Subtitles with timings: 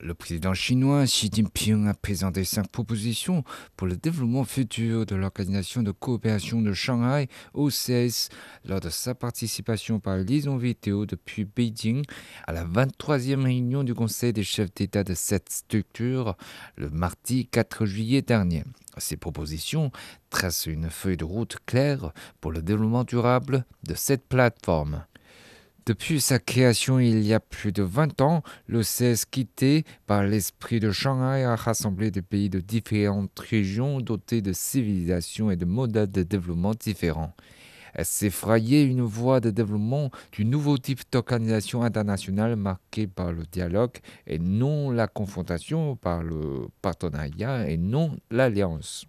[0.00, 3.42] Le président chinois Xi Jinping a présenté cinq propositions
[3.76, 8.28] pour le développement futur de l'Organisation de coopération de Shanghai, OCS,
[8.64, 12.04] lors de sa participation par liaison vidéo depuis Beijing
[12.46, 16.36] à la 23e réunion du Conseil des chefs d'État de cette structure
[16.76, 18.62] le mardi 4 juillet dernier.
[18.98, 19.90] Ces propositions
[20.30, 25.04] tracent une feuille de route claire pour le développement durable de cette plateforme.
[25.88, 30.90] Depuis sa création il y a plus de 20 ans, l'OCS quitté par l'esprit de
[30.90, 36.24] Shanghai a rassemblé des pays de différentes régions dotés de civilisations et de modèles de
[36.24, 37.32] développement différents.
[37.94, 43.44] Elle s'est frayée une voie de développement du nouveau type d'organisation internationale marquée par le
[43.50, 49.06] dialogue et non la confrontation, par le partenariat et non l'alliance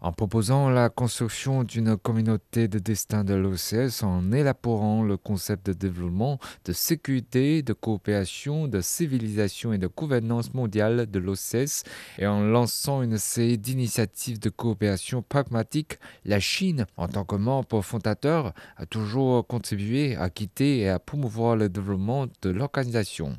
[0.00, 5.72] en proposant la construction d'une communauté de destin de l'OCS en élaborant le concept de
[5.72, 11.84] développement, de sécurité, de coopération, de civilisation et de gouvernance mondiale de l'OCS
[12.18, 17.82] et en lançant une série d'initiatives de coopération pragmatique, la Chine, en tant que membre
[17.82, 23.36] fondateur, a toujours contribué à quitter et à promouvoir le développement de l'organisation.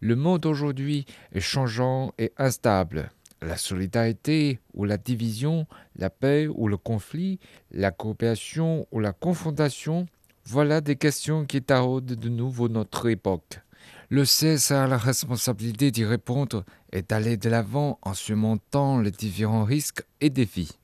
[0.00, 3.10] Le monde aujourd'hui est changeant et instable
[3.42, 7.38] la solidarité ou la division, la paix ou le conflit,
[7.70, 10.06] la coopération ou la confrontation,
[10.44, 13.60] voilà des questions qui taraudent de nouveau notre époque.
[14.08, 19.64] Le CS a la responsabilité d'y répondre et d'aller de l'avant en surmontant les différents
[19.64, 20.78] risques et défis.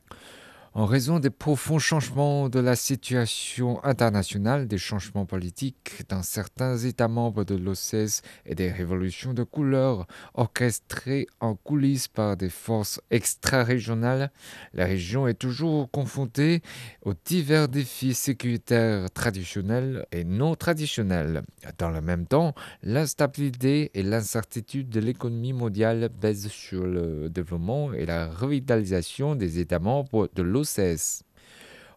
[0.75, 7.09] En raison des profonds changements de la situation internationale, des changements politiques dans certains États
[7.09, 14.31] membres de l'OCS et des révolutions de couleur orchestrées en coulisses par des forces extra-régionales,
[14.73, 16.63] la région est toujours confrontée
[17.03, 21.43] aux divers défis sécuritaires traditionnels et non traditionnels.
[21.77, 28.07] Dans le même temps, l'instabilité et l'incertitude de l'économie mondiale pèsent sur le développement et
[28.07, 30.62] la revitalisation des États membres de l'OCS.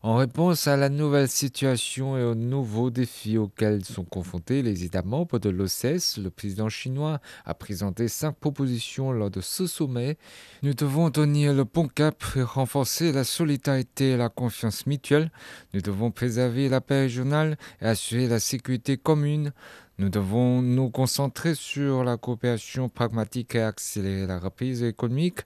[0.05, 5.01] En réponse à la nouvelle situation et aux nouveaux défis auxquels sont confrontés les États
[5.01, 10.19] membres de l'OCS, le président chinois a présenté cinq propositions lors de ce sommet.
[10.61, 15.31] Nous devons tenir le bon cap et renforcer la solidarité et la confiance mutuelle.
[15.73, 19.53] Nous devons préserver la paix régionale et assurer la sécurité commune.
[19.97, 25.39] Nous devons nous concentrer sur la coopération pragmatique et accélérer la reprise économique.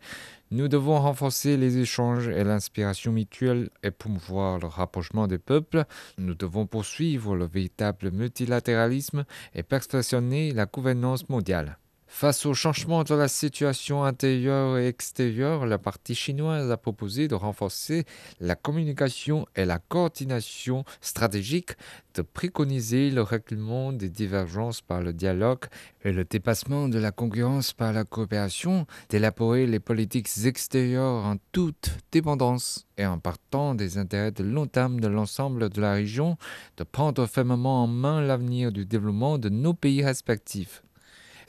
[0.52, 5.86] Nous devons renforcer les échanges et l'inspiration mutuelle et promouvoir le rapprochement des peuples.
[6.18, 11.78] Nous devons poursuivre le véritable multilatéralisme et perfectionner la gouvernance mondiale.
[12.12, 17.36] Face au changement de la situation intérieure et extérieure, la partie chinoise a proposé de
[17.36, 18.04] renforcer
[18.42, 21.74] la communication et la coordination stratégique,
[22.16, 25.66] de préconiser le règlement des divergences par le dialogue
[26.04, 31.92] et le dépassement de la concurrence par la coopération, d'élaborer les politiques extérieures en toute
[32.12, 36.38] dépendance et en partant des intérêts de long terme de l'ensemble de la région,
[36.76, 40.82] de prendre fermement en main l'avenir du développement de nos pays respectifs.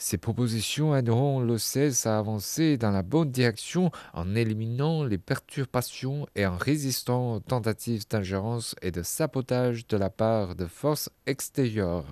[0.03, 6.47] Ces propositions aideront l'OCS à avancer dans la bonne direction en éliminant les perturbations et
[6.47, 12.07] en résistant aux tentatives d'ingérence et de sabotage de la part de forces extérieures.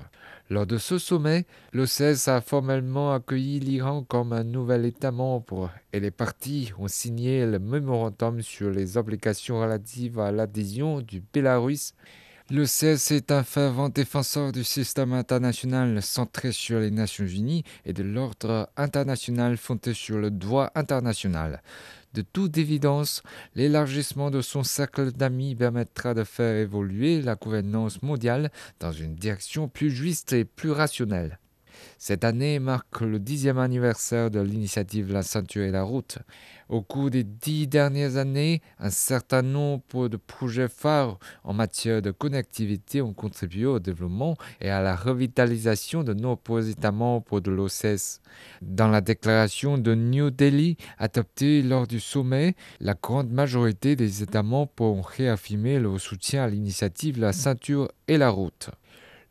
[0.51, 6.01] Lors de ce sommet, l'OCS a formellement accueilli l'Iran comme un nouvel État membre et
[6.01, 11.95] les parties ont signé le mémorandum sur les obligations relatives à l'adhésion du Bélarus
[12.51, 17.93] le CS est un fervent défenseur du système international centré sur les Nations Unies et
[17.93, 21.63] de l'ordre international fondé sur le droit international.
[22.15, 23.23] De toute évidence,
[23.55, 29.69] l'élargissement de son cercle d'amis permettra de faire évoluer la gouvernance mondiale dans une direction
[29.69, 31.39] plus juste et plus rationnelle.
[31.99, 36.19] Cette année marque le dixième anniversaire de l'initiative La ceinture et la route.
[36.69, 42.11] Au cours des dix dernières années, un certain nombre de projets phares en matière de
[42.11, 48.21] connectivité ont contribué au développement et à la revitalisation de nombreux États membres de l'OCS.
[48.61, 54.43] Dans la déclaration de New Delhi adoptée lors du sommet, la grande majorité des États
[54.43, 58.71] membres ont réaffirmé leur soutien à l'initiative La ceinture et la route.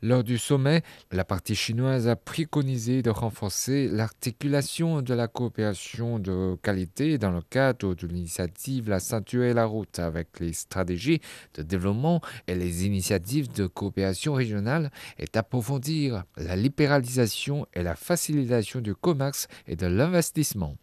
[0.07, 6.55] Lors du sommet, la partie chinoise a préconisé de renforcer l'articulation de la coopération de
[6.63, 11.19] qualité dans le cadre de l'initiative La ceinture et la route avec les stratégies
[11.55, 18.79] de développement et les initiatives de coopération régionale et d'approfondir la libéralisation et la facilitation
[18.79, 20.77] du commerce et de l'investissement.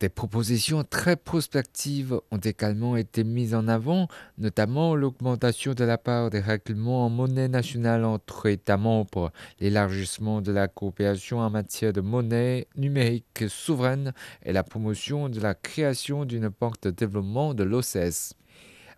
[0.00, 4.08] Des propositions très prospectives ont également été mises en avant,
[4.38, 10.52] notamment l'augmentation de la part des règlements en monnaie nationale entre États membres, l'élargissement de
[10.52, 14.12] la coopération en matière de monnaie numérique souveraine
[14.44, 18.34] et la promotion de la création d'une banque de développement de l'OCS.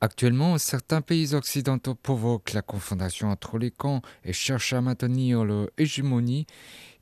[0.02, 5.70] Actuellement, certains pays occidentaux provoquent la confondation entre les camps et cherchent à maintenir leur
[5.78, 6.46] hégémonie,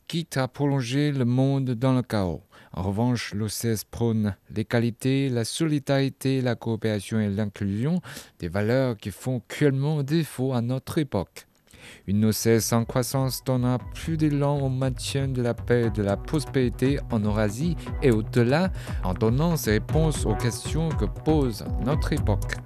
[0.07, 2.43] quitte à prolonger le monde dans le chaos.
[2.75, 8.01] En revanche, l'OCS prône les qualités, la solidarité, la coopération et l'inclusion,
[8.39, 11.49] des valeurs qui font cruellement défaut à notre époque.
[12.07, 16.17] Une OCS en croissance donnera plus d'élan au maintien de la paix et de la
[16.17, 18.71] prospérité en Eurasie et au-delà,
[19.05, 22.57] en donnant ses réponses aux questions que pose notre époque.